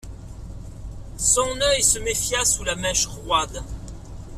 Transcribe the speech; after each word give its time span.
Son 1.19 1.61
œil 1.61 1.83
se 1.83 1.99
méfia 1.99 2.43
sous 2.43 2.63
la 2.63 2.73
mèche 2.75 3.05
roide. 3.05 3.61